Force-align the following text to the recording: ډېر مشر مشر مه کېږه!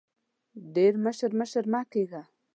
ډېر 0.75 0.93
مشر 1.05 1.31
مشر 1.39 1.63
مه 1.73 1.81
کېږه! 1.91 2.21